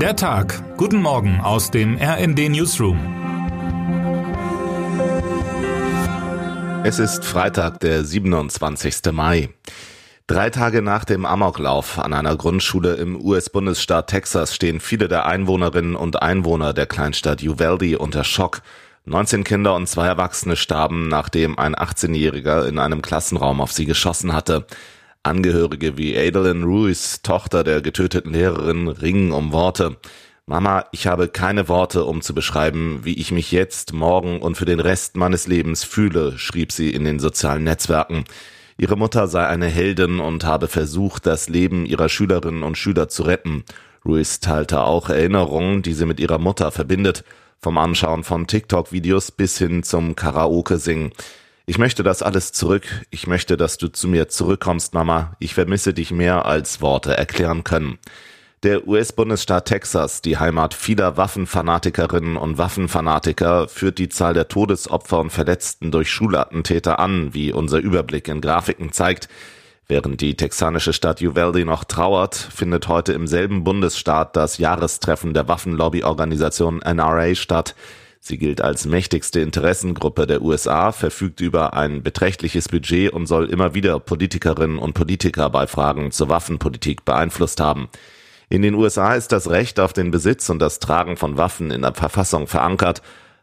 Der 0.00 0.14
Tag. 0.14 0.62
Guten 0.76 1.00
Morgen 1.00 1.40
aus 1.40 1.70
dem 1.70 1.96
RND 1.96 2.50
Newsroom. 2.50 2.98
Es 6.84 6.98
ist 6.98 7.24
Freitag, 7.24 7.80
der 7.80 8.04
27. 8.04 9.10
Mai. 9.12 9.48
Drei 10.26 10.50
Tage 10.50 10.82
nach 10.82 11.06
dem 11.06 11.24
Amoklauf 11.24 11.98
an 11.98 12.12
einer 12.12 12.36
Grundschule 12.36 12.96
im 12.96 13.18
US-Bundesstaat 13.18 14.08
Texas 14.10 14.54
stehen 14.54 14.80
viele 14.80 15.08
der 15.08 15.24
Einwohnerinnen 15.24 15.96
und 15.96 16.20
Einwohner 16.20 16.74
der 16.74 16.84
Kleinstadt 16.84 17.42
Uvalde 17.42 17.98
unter 17.98 18.22
Schock. 18.22 18.60
19 19.06 19.44
Kinder 19.44 19.74
und 19.74 19.88
zwei 19.88 20.08
Erwachsene 20.08 20.56
starben, 20.56 21.08
nachdem 21.08 21.58
ein 21.58 21.74
18-Jähriger 21.74 22.66
in 22.68 22.78
einem 22.78 23.00
Klassenraum 23.00 23.62
auf 23.62 23.72
sie 23.72 23.86
geschossen 23.86 24.34
hatte. 24.34 24.66
Angehörige 25.26 25.98
wie 25.98 26.16
Adelaine 26.16 26.64
Ruiz, 26.64 27.20
Tochter 27.20 27.64
der 27.64 27.82
getöteten 27.82 28.32
Lehrerin, 28.32 28.86
ringen 28.86 29.32
um 29.32 29.50
Worte. 29.50 29.96
Mama, 30.46 30.84
ich 30.92 31.08
habe 31.08 31.26
keine 31.26 31.68
Worte, 31.68 32.04
um 32.04 32.20
zu 32.20 32.32
beschreiben, 32.32 33.00
wie 33.02 33.14
ich 33.14 33.32
mich 33.32 33.50
jetzt, 33.50 33.92
morgen 33.92 34.40
und 34.40 34.56
für 34.56 34.66
den 34.66 34.78
Rest 34.78 35.16
meines 35.16 35.48
Lebens 35.48 35.82
fühle, 35.82 36.38
schrieb 36.38 36.70
sie 36.70 36.90
in 36.90 37.02
den 37.02 37.18
sozialen 37.18 37.64
Netzwerken. 37.64 38.22
Ihre 38.78 38.94
Mutter 38.96 39.26
sei 39.26 39.44
eine 39.44 39.66
Heldin 39.66 40.20
und 40.20 40.44
habe 40.44 40.68
versucht, 40.68 41.26
das 41.26 41.48
Leben 41.48 41.86
ihrer 41.86 42.08
Schülerinnen 42.08 42.62
und 42.62 42.78
Schüler 42.78 43.08
zu 43.08 43.24
retten. 43.24 43.64
Ruiz 44.04 44.38
teilte 44.38 44.82
auch 44.82 45.08
Erinnerungen, 45.08 45.82
die 45.82 45.94
sie 45.94 46.06
mit 46.06 46.20
ihrer 46.20 46.38
Mutter 46.38 46.70
verbindet, 46.70 47.24
vom 47.58 47.78
Anschauen 47.78 48.22
von 48.22 48.46
TikTok-Videos 48.46 49.32
bis 49.32 49.58
hin 49.58 49.82
zum 49.82 50.14
Karaoke-Singen. 50.14 51.10
Ich 51.68 51.78
möchte 51.78 52.04
das 52.04 52.22
alles 52.22 52.52
zurück. 52.52 52.86
Ich 53.10 53.26
möchte, 53.26 53.56
dass 53.56 53.76
du 53.76 53.88
zu 53.88 54.06
mir 54.06 54.28
zurückkommst, 54.28 54.94
Mama. 54.94 55.34
Ich 55.40 55.54
vermisse 55.54 55.92
dich 55.92 56.12
mehr, 56.12 56.46
als 56.46 56.80
Worte 56.80 57.16
erklären 57.16 57.64
können. 57.64 57.98
Der 58.62 58.86
US-Bundesstaat 58.86 59.66
Texas, 59.66 60.22
die 60.22 60.38
Heimat 60.38 60.74
vieler 60.74 61.16
Waffenfanatikerinnen 61.16 62.36
und 62.36 62.56
Waffenfanatiker, 62.56 63.66
führt 63.66 63.98
die 63.98 64.08
Zahl 64.08 64.32
der 64.32 64.46
Todesopfer 64.46 65.18
und 65.18 65.30
Verletzten 65.30 65.90
durch 65.90 66.08
Schulattentäter 66.08 67.00
an, 67.00 67.34
wie 67.34 67.52
unser 67.52 67.78
Überblick 67.78 68.28
in 68.28 68.40
Grafiken 68.40 68.92
zeigt. 68.92 69.28
Während 69.88 70.20
die 70.20 70.36
texanische 70.36 70.92
Stadt 70.92 71.20
Uvalde 71.20 71.64
noch 71.64 71.82
trauert, 71.82 72.36
findet 72.36 72.86
heute 72.86 73.12
im 73.12 73.26
selben 73.26 73.64
Bundesstaat 73.64 74.36
das 74.36 74.58
Jahrestreffen 74.58 75.34
der 75.34 75.48
Waffenlobbyorganisation 75.48 76.78
NRA 76.78 77.34
statt. 77.34 77.74
Sie 78.26 78.38
gilt 78.38 78.60
als 78.60 78.86
mächtigste 78.86 79.38
Interessengruppe 79.38 80.26
der 80.26 80.42
USA, 80.42 80.90
verfügt 80.90 81.40
über 81.40 81.74
ein 81.74 82.02
beträchtliches 82.02 82.68
Budget 82.68 83.12
und 83.12 83.26
soll 83.28 83.48
immer 83.48 83.72
wieder 83.72 84.00
Politikerinnen 84.00 84.78
und 84.78 84.94
Politiker 84.94 85.48
bei 85.48 85.68
Fragen 85.68 86.10
zur 86.10 86.28
Waffenpolitik 86.28 87.04
beeinflusst 87.04 87.60
haben. 87.60 87.88
In 88.48 88.62
den 88.62 88.74
USA 88.74 89.14
ist 89.14 89.30
das 89.30 89.48
Recht 89.48 89.78
auf 89.78 89.92
den 89.92 90.10
Besitz 90.10 90.50
und 90.50 90.58
das 90.58 90.80
Tragen 90.80 91.16
von 91.16 91.36
Waffen 91.36 91.70
in 91.70 91.82
der 91.82 91.94
Verfassung 91.94 92.48
verankert. 92.48 93.00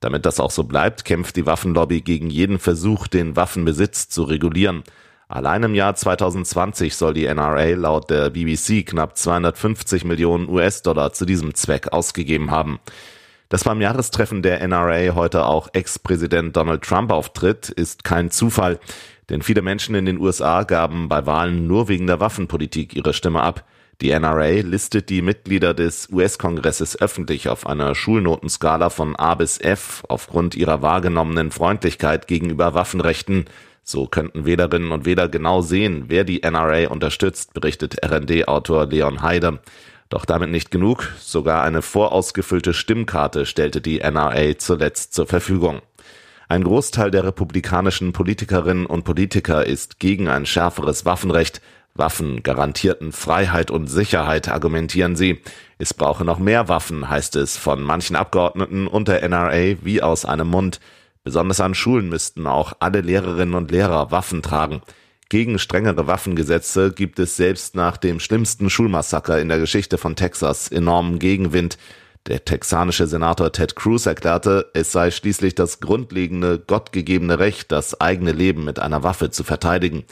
Damit 0.00 0.26
das 0.26 0.40
auch 0.40 0.50
so 0.50 0.64
bleibt, 0.64 1.06
kämpft 1.06 1.36
die 1.36 1.46
Waffenlobby 1.46 2.02
gegen 2.02 2.28
jeden 2.28 2.58
Versuch, 2.58 3.06
den 3.06 3.34
Waffenbesitz 3.34 4.10
zu 4.10 4.24
regulieren. 4.24 4.84
Allein 5.26 5.62
im 5.62 5.74
Jahr 5.74 5.94
2020 5.94 6.96
soll 6.96 7.14
die 7.14 7.24
NRA 7.24 7.68
laut 7.76 8.10
der 8.10 8.28
BBC 8.28 8.84
knapp 8.84 9.16
250 9.16 10.04
Millionen 10.04 10.50
US-Dollar 10.50 11.14
zu 11.14 11.24
diesem 11.24 11.54
Zweck 11.54 11.94
ausgegeben 11.94 12.50
haben. 12.50 12.78
Dass 13.48 13.62
beim 13.62 13.80
Jahrestreffen 13.80 14.42
der 14.42 14.66
NRA 14.66 15.14
heute 15.14 15.46
auch 15.46 15.68
Ex-Präsident 15.72 16.56
Donald 16.56 16.82
Trump 16.82 17.12
auftritt, 17.12 17.68
ist 17.68 18.02
kein 18.02 18.32
Zufall, 18.32 18.80
denn 19.28 19.40
viele 19.40 19.62
Menschen 19.62 19.94
in 19.94 20.04
den 20.04 20.18
USA 20.18 20.64
gaben 20.64 21.08
bei 21.08 21.26
Wahlen 21.26 21.68
nur 21.68 21.88
wegen 21.88 22.08
der 22.08 22.18
Waffenpolitik 22.18 22.96
ihre 22.96 23.12
Stimme 23.14 23.42
ab. 23.42 23.64
Die 24.00 24.10
NRA 24.10 24.60
listet 24.60 25.08
die 25.10 25.22
Mitglieder 25.22 25.74
des 25.74 26.08
US-Kongresses 26.10 27.00
öffentlich 27.00 27.48
auf 27.48 27.66
einer 27.66 27.94
Schulnotenskala 27.94 28.90
von 28.90 29.16
A 29.16 29.34
bis 29.36 29.58
F 29.58 30.02
aufgrund 30.08 30.54
ihrer 30.54 30.82
wahrgenommenen 30.82 31.50
Freundlichkeit 31.50 32.26
gegenüber 32.26 32.74
Waffenrechten. 32.74 33.46
So 33.82 34.06
könnten 34.06 34.44
Wählerinnen 34.44 34.90
und 34.90 35.06
Wähler 35.06 35.28
genau 35.28 35.62
sehen, 35.62 36.06
wer 36.08 36.24
die 36.24 36.42
NRA 36.42 36.88
unterstützt, 36.88 37.54
berichtet 37.54 38.04
RD-Autor 38.04 38.86
Leon 38.86 39.22
Heide. 39.22 39.60
Doch 40.08 40.24
damit 40.24 40.50
nicht 40.50 40.70
genug, 40.70 41.12
sogar 41.18 41.62
eine 41.62 41.82
vorausgefüllte 41.82 42.74
Stimmkarte 42.74 43.44
stellte 43.44 43.80
die 43.80 43.98
NRA 43.98 44.56
zuletzt 44.58 45.14
zur 45.14 45.26
Verfügung. 45.26 45.82
Ein 46.48 46.62
Großteil 46.62 47.10
der 47.10 47.24
republikanischen 47.24 48.12
Politikerinnen 48.12 48.86
und 48.86 49.02
Politiker 49.02 49.66
ist 49.66 49.98
gegen 49.98 50.28
ein 50.28 50.46
schärferes 50.46 51.04
Waffenrecht. 51.04 51.60
Waffen 51.94 52.42
garantierten 52.42 53.10
Freiheit 53.10 53.70
und 53.70 53.88
Sicherheit, 53.88 54.48
argumentieren 54.48 55.16
sie. 55.16 55.40
Es 55.78 55.92
brauche 55.92 56.24
noch 56.24 56.38
mehr 56.38 56.68
Waffen, 56.68 57.08
heißt 57.10 57.34
es 57.36 57.56
von 57.56 57.82
manchen 57.82 58.14
Abgeordneten 58.14 58.86
und 58.86 59.08
der 59.08 59.28
NRA 59.28 59.82
wie 59.82 60.02
aus 60.02 60.24
einem 60.24 60.48
Mund. 60.48 60.78
Besonders 61.24 61.60
an 61.60 61.74
Schulen 61.74 62.08
müssten 62.08 62.46
auch 62.46 62.74
alle 62.78 63.00
Lehrerinnen 63.00 63.54
und 63.56 63.72
Lehrer 63.72 64.12
Waffen 64.12 64.42
tragen. 64.42 64.82
Gegen 65.28 65.58
strengere 65.58 66.06
Waffengesetze 66.06 66.92
gibt 66.92 67.18
es 67.18 67.36
selbst 67.36 67.74
nach 67.74 67.96
dem 67.96 68.20
schlimmsten 68.20 68.70
Schulmassaker 68.70 69.40
in 69.40 69.48
der 69.48 69.58
Geschichte 69.58 69.98
von 69.98 70.14
Texas 70.14 70.68
enormen 70.68 71.18
Gegenwind. 71.18 71.78
Der 72.28 72.44
texanische 72.44 73.08
Senator 73.08 73.50
Ted 73.50 73.74
Cruz 73.74 74.06
erklärte, 74.06 74.70
es 74.72 74.92
sei 74.92 75.10
schließlich 75.10 75.56
das 75.56 75.80
grundlegende, 75.80 76.60
gottgegebene 76.60 77.40
Recht, 77.40 77.72
das 77.72 78.00
eigene 78.00 78.30
Leben 78.30 78.64
mit 78.64 78.78
einer 78.78 79.02
Waffe 79.02 79.30
zu 79.30 79.42
verteidigen. 79.42 80.04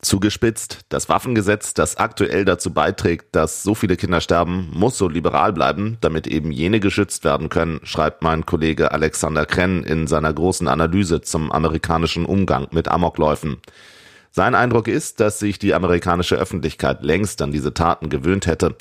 Zugespitzt, 0.00 0.80
das 0.88 1.10
Waffengesetz, 1.10 1.74
das 1.74 1.98
aktuell 1.98 2.46
dazu 2.46 2.72
beiträgt, 2.72 3.34
dass 3.36 3.62
so 3.62 3.74
viele 3.74 3.96
Kinder 3.96 4.22
sterben, 4.22 4.70
muss 4.72 4.96
so 4.96 5.08
liberal 5.08 5.52
bleiben, 5.52 5.98
damit 6.00 6.26
eben 6.26 6.50
jene 6.50 6.80
geschützt 6.80 7.24
werden 7.24 7.50
können, 7.50 7.80
schreibt 7.84 8.22
mein 8.22 8.46
Kollege 8.46 8.92
Alexander 8.92 9.44
Krenn 9.44 9.82
in 9.82 10.06
seiner 10.06 10.32
großen 10.32 10.68
Analyse 10.68 11.20
zum 11.20 11.52
amerikanischen 11.52 12.24
Umgang 12.24 12.68
mit 12.70 12.88
Amokläufen. 12.88 13.60
Sein 14.36 14.56
Eindruck 14.56 14.88
ist, 14.88 15.20
dass 15.20 15.38
sich 15.38 15.60
die 15.60 15.74
amerikanische 15.74 16.34
Öffentlichkeit 16.34 17.04
längst 17.04 17.40
an 17.40 17.52
diese 17.52 17.72
Taten 17.72 18.08
gewöhnt 18.08 18.48
hätte. 18.48 18.74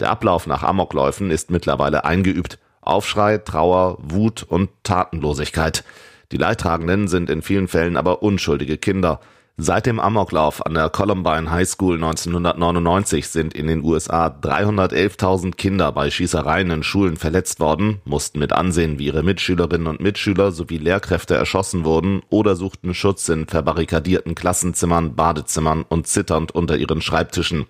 Der 0.00 0.10
Ablauf 0.10 0.48
nach 0.48 0.64
Amokläufen 0.64 1.30
ist 1.30 1.48
mittlerweile 1.48 2.04
eingeübt. 2.04 2.58
Aufschrei, 2.80 3.38
Trauer, 3.38 3.98
Wut 4.00 4.42
und 4.42 4.68
Tatenlosigkeit. 4.82 5.84
Die 6.32 6.38
Leidtragenden 6.38 7.06
sind 7.06 7.30
in 7.30 7.40
vielen 7.40 7.68
Fällen 7.68 7.96
aber 7.96 8.24
unschuldige 8.24 8.78
Kinder. 8.78 9.20
Seit 9.58 9.86
dem 9.86 9.98
Amoklauf 9.98 10.66
an 10.66 10.74
der 10.74 10.90
Columbine 10.90 11.50
High 11.50 11.66
School 11.66 11.94
1999 11.94 13.26
sind 13.26 13.54
in 13.54 13.68
den 13.68 13.82
USA 13.82 14.26
311.000 14.26 15.52
Kinder 15.56 15.92
bei 15.92 16.10
Schießereien 16.10 16.70
in 16.70 16.82
Schulen 16.82 17.16
verletzt 17.16 17.58
worden, 17.58 18.02
mussten 18.04 18.38
mit 18.38 18.52
ansehen, 18.52 18.98
wie 18.98 19.06
ihre 19.06 19.22
Mitschülerinnen 19.22 19.86
und 19.86 20.00
Mitschüler 20.00 20.52
sowie 20.52 20.76
Lehrkräfte 20.76 21.36
erschossen 21.36 21.86
wurden 21.86 22.20
oder 22.28 22.54
suchten 22.54 22.92
Schutz 22.92 23.30
in 23.30 23.46
verbarrikadierten 23.46 24.34
Klassenzimmern, 24.34 25.14
Badezimmern 25.14 25.86
und 25.88 26.06
zitternd 26.06 26.52
unter 26.52 26.76
ihren 26.76 27.00
Schreibtischen. 27.00 27.64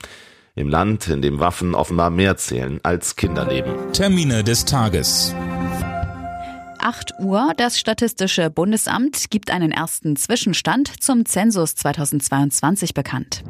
Im 0.56 0.68
Land, 0.68 1.06
in 1.06 1.22
dem 1.22 1.38
Waffen 1.38 1.76
offenbar 1.76 2.10
mehr 2.10 2.36
zählen 2.36 2.80
als 2.82 3.14
Kinderleben. 3.14 3.92
Termine 3.92 4.42
des 4.42 4.64
Tages. 4.64 5.36
8 6.86 7.14
Uhr. 7.18 7.52
Das 7.56 7.80
Statistische 7.80 8.48
Bundesamt 8.48 9.30
gibt 9.30 9.50
einen 9.50 9.72
ersten 9.72 10.14
Zwischenstand 10.14 11.02
zum 11.02 11.26
Zensus 11.26 11.74
2022 11.74 12.94
bekannt. 12.94 13.42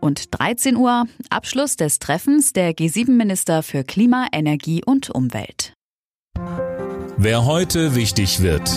Und 0.00 0.34
13 0.38 0.76
Uhr 0.76 1.04
Abschluss 1.28 1.76
des 1.76 1.98
Treffens 1.98 2.54
der 2.54 2.72
G7-Minister 2.72 3.62
für 3.62 3.84
Klima, 3.84 4.28
Energie 4.32 4.82
und 4.82 5.10
Umwelt. 5.10 5.74
Wer 7.18 7.44
heute 7.44 7.94
wichtig 7.94 8.40
wird. 8.40 8.70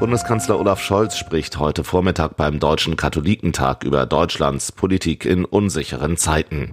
Bundeskanzler 0.00 0.58
Olaf 0.58 0.80
Scholz 0.80 1.18
spricht 1.18 1.58
heute 1.58 1.84
Vormittag 1.84 2.38
beim 2.38 2.58
Deutschen 2.58 2.96
Katholikentag 2.96 3.84
über 3.84 4.06
Deutschlands 4.06 4.72
Politik 4.72 5.26
in 5.26 5.44
unsicheren 5.44 6.16
Zeiten. 6.16 6.72